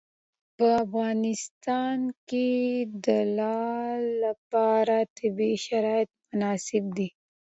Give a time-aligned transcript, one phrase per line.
[0.57, 1.99] په افغانستان
[2.29, 2.49] کې
[3.05, 3.07] د
[3.37, 7.09] لعل لپاره طبیعي شرایط مناسب دي.